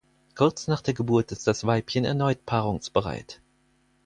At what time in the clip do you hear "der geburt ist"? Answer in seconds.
0.81-1.45